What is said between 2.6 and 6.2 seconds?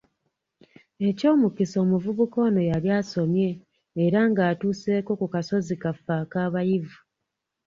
yali asomye era nga atuuseeko ku" kasozi" kaffe